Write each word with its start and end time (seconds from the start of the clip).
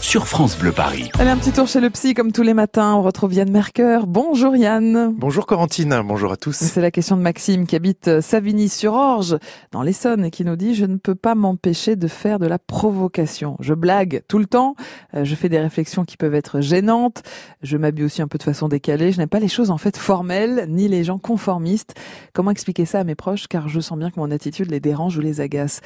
sur 0.00 0.26
France 0.26 0.56
Bleu 0.58 0.72
Paris. 0.72 1.10
Allez, 1.18 1.30
un 1.30 1.36
petit 1.36 1.52
tour 1.52 1.66
chez 1.66 1.80
le 1.80 1.90
psy 1.90 2.14
comme 2.14 2.32
tous 2.32 2.42
les 2.42 2.54
matins. 2.54 2.94
On 2.94 3.02
retrouve 3.02 3.34
Yann 3.34 3.50
Merker. 3.50 4.00
Bonjour 4.06 4.56
Yann. 4.56 5.14
Bonjour 5.16 5.46
Corentine, 5.46 6.02
bonjour 6.04 6.32
à 6.32 6.36
tous. 6.36 6.56
C'est 6.56 6.80
la 6.80 6.90
question 6.90 7.16
de 7.16 7.22
Maxime 7.22 7.66
qui 7.66 7.76
habite 7.76 8.20
Savigny-sur-Orge 8.20 9.38
dans 9.72 9.82
l'Essonne 9.82 10.24
et 10.24 10.30
qui 10.30 10.44
nous 10.44 10.56
dit 10.56 10.74
«Je 10.76 10.84
ne 10.84 10.96
peux 10.96 11.14
pas 11.14 11.34
m'empêcher 11.34 11.96
de 11.96 12.08
faire 12.08 12.38
de 12.38 12.46
la 12.46 12.58
provocation. 12.58 13.56
Je 13.60 13.74
blague 13.74 14.22
tout 14.28 14.38
le 14.38 14.46
temps, 14.46 14.74
euh, 15.14 15.24
je 15.24 15.34
fais 15.34 15.48
des 15.48 15.58
réflexions 15.58 16.04
qui 16.04 16.16
peuvent 16.16 16.34
être 16.34 16.60
gênantes, 16.60 17.22
je 17.62 17.76
m'habille 17.76 18.04
aussi 18.04 18.22
un 18.22 18.28
peu 18.28 18.38
de 18.38 18.44
façon 18.44 18.68
décalée, 18.68 19.12
je 19.12 19.18
n'aime 19.18 19.28
pas 19.28 19.40
les 19.40 19.48
choses 19.48 19.70
en 19.70 19.78
fait 19.78 19.96
formelles 19.96 20.66
ni 20.68 20.88
les 20.88 21.04
gens 21.04 21.18
conformistes. 21.18 21.94
Comment 22.32 22.50
expliquer 22.50 22.84
ça 22.84 23.00
à 23.00 23.04
mes 23.04 23.14
proches 23.14 23.48
car 23.48 23.68
je 23.68 23.80
sens 23.80 23.98
bien 23.98 24.10
que 24.10 24.20
mon 24.20 24.30
attitude 24.30 24.70
les 24.70 24.80
dérange 24.80 25.16
ou 25.16 25.20
les 25.20 25.40
agace?» 25.40 25.80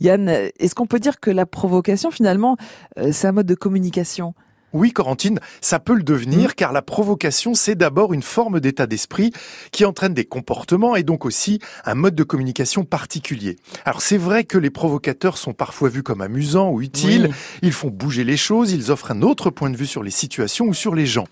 Yann, 0.00 0.28
est-ce 0.28 0.74
qu'on 0.74 0.86
peut 0.86 1.00
dire 1.00 1.20
que 1.20 1.30
la 1.30 1.46
provocation 1.46 2.10
finalement 2.10 2.56
euh, 2.98 3.10
c'est 3.12 3.26
un 3.26 3.32
mode 3.32 3.46
de 3.46 3.54
communication 3.58 4.34
oui, 4.72 4.92
Corentine, 4.92 5.40
ça 5.60 5.78
peut 5.78 5.94
le 5.94 6.02
devenir, 6.02 6.50
Mmh. 6.50 6.54
car 6.56 6.72
la 6.72 6.82
provocation, 6.82 7.54
c'est 7.54 7.74
d'abord 7.74 8.12
une 8.12 8.22
forme 8.22 8.60
d'état 8.60 8.86
d'esprit 8.86 9.32
qui 9.72 9.84
entraîne 9.84 10.14
des 10.14 10.24
comportements 10.24 10.94
et 10.96 11.02
donc 11.02 11.24
aussi 11.24 11.58
un 11.84 11.94
mode 11.94 12.14
de 12.14 12.22
communication 12.24 12.84
particulier. 12.84 13.56
Alors 13.84 14.02
c'est 14.02 14.18
vrai 14.18 14.44
que 14.44 14.58
les 14.58 14.70
provocateurs 14.70 15.38
sont 15.38 15.52
parfois 15.54 15.88
vus 15.88 16.02
comme 16.02 16.20
amusants 16.20 16.70
ou 16.70 16.82
utiles, 16.82 17.28
Oui. 17.30 17.34
ils 17.62 17.72
font 17.72 17.88
bouger 17.88 18.24
les 18.24 18.36
choses, 18.36 18.72
ils 18.72 18.90
offrent 18.90 19.10
un 19.10 19.22
autre 19.22 19.50
point 19.50 19.70
de 19.70 19.76
vue 19.76 19.86
sur 19.86 20.02
les 20.02 20.10
situations 20.10 20.66
ou 20.66 20.74
sur 20.74 20.94
les 20.94 21.06
gens. 21.06 21.26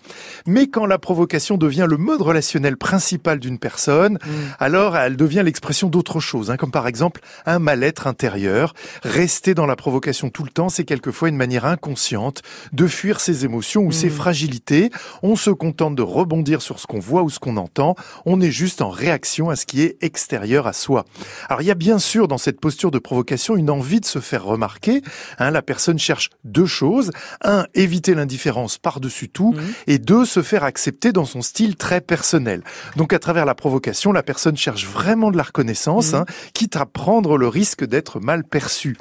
Mais 0.45 0.67
quand 0.67 0.85
la 0.85 0.97
provocation 0.97 1.57
devient 1.57 1.85
le 1.89 1.97
mode 1.97 2.21
relationnel 2.21 2.77
principal 2.77 3.39
d'une 3.39 3.59
personne, 3.59 4.17
Mmh. 4.25 4.29
alors 4.59 4.97
elle 4.97 5.15
devient 5.17 5.41
l'expression 5.45 5.89
d'autre 5.89 6.19
chose, 6.19 6.49
hein, 6.51 6.57
comme 6.57 6.71
par 6.71 6.87
exemple 6.87 7.21
un 7.45 7.59
mal-être 7.59 8.07
intérieur. 8.07 8.73
Rester 9.03 9.53
dans 9.53 9.65
la 9.65 9.75
provocation 9.75 10.29
tout 10.29 10.43
le 10.43 10.49
temps, 10.49 10.69
c'est 10.69 10.83
quelquefois 10.85 11.29
une 11.29 11.35
manière 11.37 11.65
inconsciente 11.65 12.41
de 12.73 12.87
fuir 12.87 13.19
ses 13.33 13.45
émotions 13.45 13.81
ou 13.83 13.91
ses 13.91 14.07
Mm. 14.07 14.11
fragilités. 14.11 14.89
On 15.21 15.35
se 15.35 15.49
contente 15.49 15.95
de 15.95 16.01
rebondir 16.01 16.61
sur 16.61 16.79
ce 16.79 16.87
qu'on 16.87 16.99
voit 16.99 17.23
ou 17.23 17.29
ce 17.29 17.39
qu'on 17.39 17.57
entend. 17.57 17.95
On 18.25 18.39
est 18.39 18.51
juste 18.51 18.81
en 18.81 18.89
réaction 18.89 19.49
à 19.49 19.55
ce 19.55 19.65
qui 19.65 19.81
est 19.81 19.97
extérieur 20.01 20.65
à 20.65 20.73
soi. 20.73 21.05
Alors 21.49 21.61
il 21.61 21.65
y 21.65 21.71
a 21.71 21.75
bien 21.75 21.99
sûr 21.99 22.27
dans 22.29 22.37
cette 22.37 22.59
posture 22.61 22.89
de 22.91 22.99
provocation 22.99 23.55
une 23.57 23.69
envie 23.69 23.99
de 23.99 24.05
se 24.05 24.19
faire 24.19 24.43
remarquer. 24.45 25.01
Hein, 25.39 25.51
la 25.51 25.61
personne 25.61 25.99
cherche 25.99 26.29
deux 26.45 26.65
choses. 26.65 27.11
Un, 27.43 27.65
éviter 27.73 28.15
l'indifférence 28.15 28.77
par-dessus 28.77 29.27
tout. 29.29 29.53
Mhm. 29.53 29.63
Et 29.87 29.97
deux, 29.99 30.23
se 30.25 30.41
faire 30.41 30.63
accepter 30.63 31.11
dans 31.11 31.25
son 31.25 31.41
style 31.41 31.75
très 31.75 31.99
personnel. 32.01 32.63
Donc 32.95 33.11
à 33.13 33.19
travers 33.19 33.45
la 33.45 33.55
provocation, 33.55 34.11
la 34.13 34.23
personne 34.23 34.55
cherche 34.57 34.85
vraiment 34.85 35.31
de 35.31 35.37
la 35.37 35.43
reconnaissance, 35.43 36.13
Mhm. 36.13 36.19
hein, 36.19 36.25
quitte 36.53 36.75
à 36.77 36.85
prendre 36.85 37.37
le 37.37 37.47
risque 37.49 37.83
d'être 37.85 38.19
mal 38.21 38.43
perçue. 38.43 38.95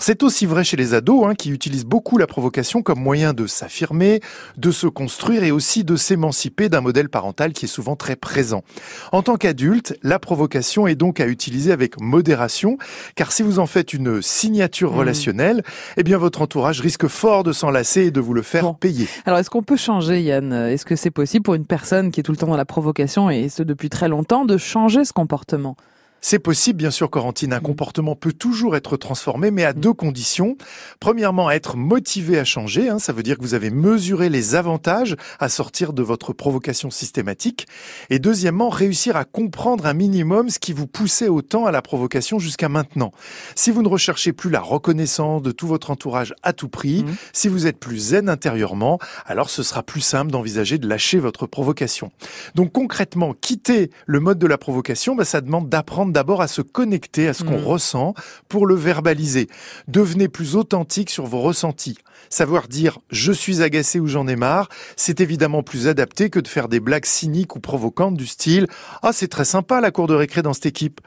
C'est 0.00 0.22
aussi 0.22 0.44
vrai 0.46 0.62
chez 0.64 0.76
les 0.76 0.92
ados 0.94 1.24
hein, 1.26 1.34
qui 1.34 1.50
utilisent 1.50 1.84
beaucoup 1.86 2.18
la 2.18 2.26
provocation 2.26 2.82
comme 2.82 3.00
moyen 3.00 3.32
de 3.32 3.46
s'affirmer, 3.62 4.20
de 4.56 4.72
se 4.72 4.88
construire 4.88 5.44
et 5.44 5.52
aussi 5.52 5.84
de 5.84 5.94
s'émanciper 5.94 6.68
d'un 6.68 6.80
modèle 6.80 7.08
parental 7.08 7.52
qui 7.52 7.66
est 7.66 7.68
souvent 7.68 7.94
très 7.94 8.16
présent. 8.16 8.64
En 9.12 9.22
tant 9.22 9.36
qu'adulte, 9.36 9.96
la 10.02 10.18
provocation 10.18 10.88
est 10.88 10.96
donc 10.96 11.20
à 11.20 11.26
utiliser 11.28 11.70
avec 11.70 12.00
modération, 12.00 12.76
car 13.14 13.30
si 13.30 13.42
vous 13.44 13.60
en 13.60 13.66
faites 13.66 13.92
une 13.92 14.20
signature 14.20 14.90
Mhm. 14.92 14.98
relationnelle, 14.98 15.62
eh 15.96 16.02
bien 16.02 16.18
votre 16.18 16.42
entourage 16.42 16.80
risque 16.80 17.06
fort 17.06 17.44
de 17.44 17.52
s'en 17.52 17.70
lasser 17.70 18.06
et 18.06 18.10
de 18.10 18.20
vous 18.20 18.34
le 18.34 18.42
faire 18.42 18.62
Bon. 18.64 18.74
payer. 18.74 19.06
Alors, 19.26 19.38
est-ce 19.38 19.50
qu'on 19.50 19.62
peut 19.62 19.76
changer, 19.76 20.20
Yann? 20.22 20.52
Est-ce 20.52 20.84
que 20.84 20.96
c'est 20.96 21.10
possible 21.12 21.44
pour 21.44 21.54
une 21.54 21.66
personne 21.66 22.10
qui 22.10 22.18
est 22.18 22.22
tout 22.24 22.32
le 22.32 22.38
temps 22.38 22.48
dans 22.48 22.56
la 22.56 22.64
provocation 22.64 23.30
et 23.30 23.48
ce 23.48 23.62
depuis 23.62 23.90
très 23.90 24.08
longtemps 24.08 24.44
de 24.44 24.56
changer 24.56 25.04
ce 25.04 25.12
comportement? 25.12 25.76
C'est 26.24 26.38
possible, 26.38 26.76
bien 26.78 26.92
sûr, 26.92 27.10
Corentine. 27.10 27.52
Un 27.52 27.58
Mm. 27.58 27.62
comportement 27.62 28.14
peut 28.14 28.32
toujours 28.32 28.76
être 28.76 28.96
transformé, 28.96 29.50
mais 29.50 29.64
à 29.64 29.72
Mm. 29.72 29.80
deux 29.80 29.92
conditions. 29.92 30.56
Premièrement, 31.00 31.50
être 31.50 31.76
motivé 31.76 32.38
à 32.38 32.44
changer. 32.44 32.88
hein, 32.88 33.00
ça 33.00 33.12
veut 33.12 33.24
dire 33.24 33.36
que 33.36 33.42
vous 33.42 33.54
avez 33.54 33.70
mesuré 33.70 34.28
les 34.28 34.54
avantages 34.54 35.16
à 35.40 35.48
sortir 35.48 35.92
de 35.92 36.02
votre 36.02 36.32
provocation 36.32 36.90
systématique. 36.90 37.66
Et 38.08 38.20
deuxièmement, 38.20 38.68
réussir 38.70 39.16
à 39.16 39.24
comprendre 39.24 39.84
un 39.86 39.94
minimum 39.94 40.48
ce 40.48 40.60
qui 40.60 40.72
vous 40.72 40.86
poussait 40.86 41.28
autant 41.28 41.66
à 41.66 41.72
la 41.72 41.82
provocation 41.82 42.38
jusqu'à 42.38 42.68
maintenant. 42.68 43.10
Si 43.56 43.72
vous 43.72 43.82
ne 43.82 43.88
recherchez 43.88 44.32
plus 44.32 44.48
la 44.48 44.60
reconnaissance 44.60 45.42
de 45.42 45.50
tout 45.50 45.66
votre 45.66 45.90
entourage 45.90 46.34
à 46.44 46.52
tout 46.52 46.68
prix, 46.68 47.02
Mm. 47.02 47.14
si 47.32 47.48
vous 47.48 47.66
êtes 47.66 47.78
plus 47.80 47.98
zen 47.98 48.28
intérieurement, 48.28 49.00
alors 49.26 49.50
ce 49.50 49.64
sera 49.64 49.82
plus 49.82 50.00
simple 50.00 50.30
d'envisager 50.30 50.78
de 50.78 50.86
lâcher 50.88 51.18
votre 51.18 51.46
provocation. 51.48 52.12
Donc 52.54 52.70
concrètement, 52.70 53.34
quitter 53.34 53.90
le 54.06 54.20
mode 54.20 54.38
de 54.38 54.46
la 54.46 54.56
provocation, 54.56 55.16
bah, 55.16 55.24
ça 55.24 55.40
demande 55.40 55.68
d'apprendre 55.68 56.11
d'abord 56.12 56.40
à 56.42 56.48
se 56.48 56.62
connecter 56.62 57.28
à 57.28 57.34
ce 57.34 57.42
qu'on 57.44 57.58
Mm. 57.60 57.64
ressent 57.64 58.14
pour 58.48 58.66
le 58.66 58.74
verbaliser. 58.74 59.48
Devenez 59.88 60.28
plus 60.28 60.56
authentique 60.56 61.10
sur 61.10 61.26
vos 61.26 61.40
ressentis. 61.40 61.98
Savoir 62.30 62.68
dire 62.68 62.98
je 63.10 63.32
suis 63.32 63.62
agacé 63.62 64.00
ou 64.00 64.06
j'en 64.06 64.26
ai 64.26 64.36
marre, 64.36 64.68
c'est 64.96 65.20
évidemment 65.20 65.62
plus 65.62 65.88
adapté 65.88 66.30
que 66.30 66.40
de 66.40 66.48
faire 66.48 66.68
des 66.68 66.80
blagues 66.80 67.06
cyniques 67.06 67.56
ou 67.56 67.60
provocantes 67.60 68.16
du 68.16 68.26
style 68.26 68.66
ah 69.02 69.12
c'est 69.12 69.28
très 69.28 69.44
sympa 69.44 69.80
la 69.80 69.90
cour 69.90 70.06
de 70.06 70.14
récré 70.14 70.42
dans 70.42 70.52
cette 70.52 70.66
équipe. 70.66 71.00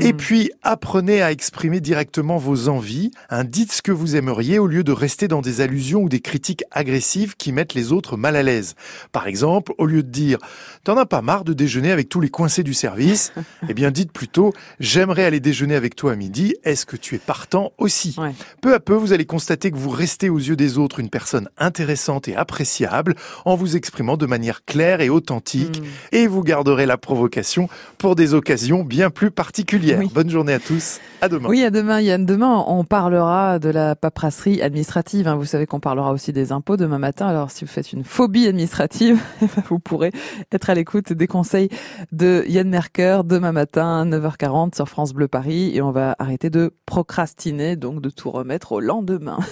Et 0.00 0.12
Hmm. 0.12 0.16
puis, 0.18 0.50
apprenez 0.62 1.22
à 1.22 1.32
exprimer 1.32 1.80
directement 1.80 2.36
vos 2.36 2.68
envies. 2.68 3.10
Hein, 3.30 3.44
dites 3.44 3.72
ce 3.72 3.80
que 3.80 3.90
vous 3.90 4.16
aimeriez 4.16 4.58
au 4.58 4.66
lieu 4.66 4.84
de 4.84 4.92
rester 4.92 5.28
dans 5.28 5.40
des 5.40 5.62
allusions 5.62 6.02
ou 6.02 6.10
des 6.10 6.20
critiques 6.20 6.62
agressives 6.70 7.36
qui 7.36 7.52
mettent 7.52 7.72
les 7.72 7.90
autres 7.90 8.18
mal 8.18 8.36
à 8.36 8.42
l'aise. 8.42 8.74
Par 9.12 9.26
exemple, 9.26 9.72
au 9.78 9.86
lieu 9.86 10.02
de 10.02 10.10
dire 10.10 10.36
«T'en 10.84 10.98
as 10.98 11.06
pas 11.06 11.22
marre 11.22 11.44
de 11.44 11.54
déjeuner 11.54 11.90
avec 11.90 12.10
tous 12.10 12.20
les 12.20 12.28
coincés 12.28 12.62
du 12.62 12.74
service?» 12.74 13.32
Eh 13.70 13.72
bien, 13.72 13.90
dites 13.90 14.12
plutôt 14.12 14.52
«J'aimerais 14.78 15.24
aller 15.24 15.40
déjeuner 15.40 15.74
avec 15.74 15.96
toi 15.96 16.12
à 16.12 16.16
midi. 16.16 16.54
Est-ce 16.64 16.84
que 16.84 16.96
tu 16.96 17.14
es 17.14 17.18
partant 17.18 17.72
aussi?» 17.78 18.14
Ouais. 18.18 18.34
Peu 18.60 18.74
à 18.74 18.80
peu, 18.80 18.92
vous 18.92 19.14
allez 19.14 19.24
constater 19.24 19.70
que 19.70 19.78
vous 19.78 19.88
restez 19.88 20.27
aux 20.30 20.38
yeux 20.38 20.56
des 20.56 20.78
autres 20.78 21.00
une 21.00 21.10
personne 21.10 21.48
intéressante 21.58 22.28
et 22.28 22.36
appréciable 22.36 23.14
en 23.44 23.54
vous 23.54 23.76
exprimant 23.76 24.16
de 24.16 24.26
manière 24.26 24.64
claire 24.64 25.00
et 25.00 25.08
authentique 25.08 25.80
Hmm. 25.80 25.84
et 26.12 26.26
vous 26.26 26.42
garderez 26.42 26.86
la 26.86 26.96
provocation 26.96 27.68
pour 27.98 28.16
des 28.16 28.34
occasions 28.34 28.84
bien 28.84 29.10
plus 29.10 29.30
particulières. 29.30 29.98
Oui. 30.00 30.10
Bonne 30.12 30.30
journée 30.30 30.52
à 30.52 30.58
tous. 30.58 31.00
À 31.20 31.28
demain. 31.28 31.48
Oui, 31.48 31.62
à 31.64 31.70
demain, 31.70 32.00
Yann. 32.00 32.24
Demain, 32.26 32.64
on 32.66 32.84
parlera 32.84 33.58
de 33.58 33.68
la 33.68 33.94
paperasserie 33.96 34.62
administrative. 34.62 35.26
hein. 35.28 35.36
Vous 35.36 35.44
savez 35.44 35.66
qu'on 35.66 35.80
parlera 35.80 36.12
aussi 36.12 36.32
des 36.32 36.52
impôts 36.52 36.76
demain 36.76 36.98
matin. 36.98 37.26
Alors, 37.26 37.50
si 37.50 37.64
vous 37.64 37.70
faites 37.70 37.92
une 37.92 38.04
phobie 38.04 38.46
administrative, 38.46 39.20
vous 39.68 39.78
pourrez 39.78 40.12
être 40.52 40.70
à 40.70 40.74
l'écoute 40.74 41.12
des 41.12 41.26
conseils 41.26 41.68
de 42.12 42.44
Yann 42.48 42.68
Merker 42.68 43.22
demain 43.24 43.52
matin, 43.52 44.04
9h40 44.06 44.74
sur 44.74 44.88
France 44.88 45.12
Bleu 45.12 45.28
Paris. 45.28 45.72
Et 45.74 45.82
on 45.82 45.90
va 45.90 46.14
arrêter 46.18 46.50
de 46.50 46.72
procrastiner, 46.86 47.76
donc 47.76 48.00
de 48.00 48.10
tout 48.10 48.30
remettre 48.30 48.72
au 48.72 48.80
lendemain. 48.80 49.38